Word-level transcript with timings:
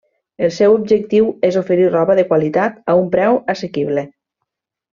El 0.45 0.53
seu 0.53 0.77
objectiu 0.77 1.27
és 1.49 1.57
oferir 1.61 1.91
roba 1.97 2.15
de 2.21 2.23
qualitat 2.31 2.81
a 2.95 2.97
un 3.03 3.07
preu 3.19 3.39
assequible. 3.57 4.09